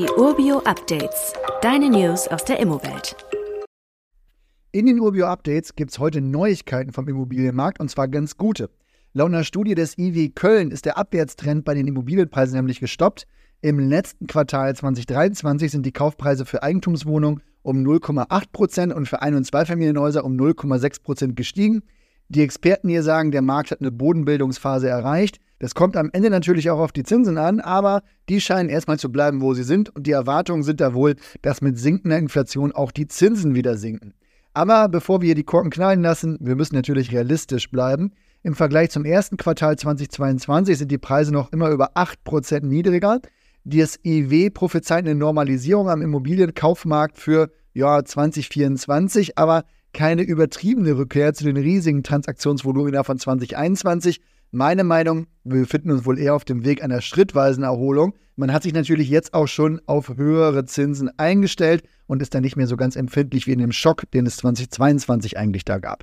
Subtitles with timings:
[0.00, 1.34] Die Urbio Updates.
[1.60, 3.14] Deine News aus der Immowelt.
[4.72, 8.70] In den Urbio Updates gibt es heute Neuigkeiten vom Immobilienmarkt und zwar ganz gute.
[9.12, 13.26] Laut einer Studie des IW Köln ist der Abwärtstrend bei den Immobilienpreisen nämlich gestoppt.
[13.60, 19.34] Im letzten Quartal 2023 sind die Kaufpreise für Eigentumswohnungen um 0,8 Prozent und für Ein-
[19.34, 21.82] und Zweifamilienhäuser um 0,6 Prozent gestiegen.
[22.30, 25.40] Die Experten hier sagen, der Markt hat eine Bodenbildungsphase erreicht.
[25.60, 29.12] Das kommt am Ende natürlich auch auf die Zinsen an, aber die scheinen erstmal zu
[29.12, 29.94] bleiben, wo sie sind.
[29.94, 34.14] Und die Erwartungen sind da wohl, dass mit sinkender Inflation auch die Zinsen wieder sinken.
[34.54, 38.12] Aber bevor wir hier die Korken knallen lassen, wir müssen natürlich realistisch bleiben.
[38.42, 43.20] Im Vergleich zum ersten Quartal 2022 sind die Preise noch immer über 8% niedriger.
[43.64, 51.44] Das IW prophezeit eine Normalisierung am Immobilienkaufmarkt für ja, 2024, aber keine übertriebene Rückkehr zu
[51.44, 54.22] den riesigen Transaktionsvolumina von 2021.
[54.52, 58.14] Meine Meinung, wir befinden uns wohl eher auf dem Weg einer schrittweisen Erholung.
[58.34, 62.56] Man hat sich natürlich jetzt auch schon auf höhere Zinsen eingestellt und ist dann nicht
[62.56, 66.02] mehr so ganz empfindlich wie in dem Schock, den es 2022 eigentlich da gab.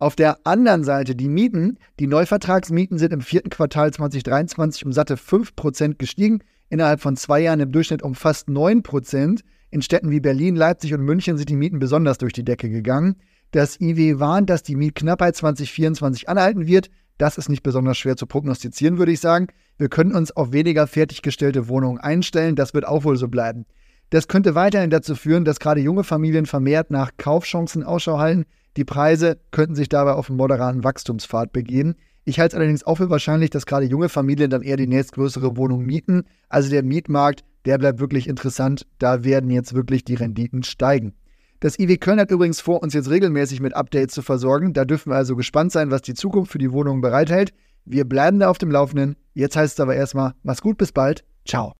[0.00, 1.78] Auf der anderen Seite die Mieten.
[2.00, 7.60] Die Neuvertragsmieten sind im vierten Quartal 2023 um satte 5% gestiegen, innerhalb von zwei Jahren
[7.60, 9.42] im Durchschnitt um fast 9%.
[9.70, 13.14] In Städten wie Berlin, Leipzig und München sind die Mieten besonders durch die Decke gegangen.
[13.52, 16.90] Das IW warnt, dass die Mietknappheit 2024 anhalten wird.
[17.18, 19.48] Das ist nicht besonders schwer zu prognostizieren, würde ich sagen.
[19.78, 22.56] Wir können uns auf weniger fertiggestellte Wohnungen einstellen.
[22.56, 23.66] Das wird auch wohl so bleiben.
[24.10, 28.44] Das könnte weiterhin dazu führen, dass gerade junge Familien vermehrt nach Kaufchancen Ausschau halten.
[28.76, 31.94] Die Preise könnten sich dabei auf einen moderaten Wachstumspfad begeben.
[32.24, 35.56] Ich halte es allerdings auch für wahrscheinlich, dass gerade junge Familien dann eher die nächstgrößere
[35.56, 36.24] Wohnung mieten.
[36.48, 38.86] Also der Mietmarkt der bleibt wirklich interessant.
[38.98, 41.14] Da werden jetzt wirklich die Renditen steigen.
[41.60, 44.72] Das IW Köln hat übrigens vor, uns jetzt regelmäßig mit Updates zu versorgen.
[44.72, 47.52] Da dürfen wir also gespannt sein, was die Zukunft für die Wohnungen bereithält.
[47.84, 49.16] Wir bleiben da auf dem Laufenden.
[49.32, 51.24] Jetzt heißt es aber erstmal, mach's gut, bis bald.
[51.46, 51.72] Ciao.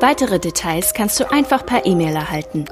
[0.00, 2.64] Weitere Details kannst du einfach per E-Mail erhalten.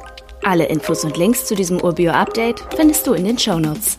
[0.42, 3.96] Alle Infos und Links zu diesem Urbio-Update findest du in den Show Notes.